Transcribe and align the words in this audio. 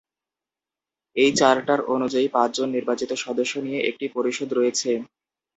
এর 1.15 1.31
চার্টার 1.39 1.79
অনুযায়ী 1.93 2.27
পাঁচ 2.35 2.49
জন 2.57 2.67
নির্বাচিত 2.71 3.11
সদস্য 3.25 3.53
নিয়ে 3.65 3.79
একটি 3.89 4.05
পরিষদ 4.15 4.49
রয়েছে। 4.53 4.91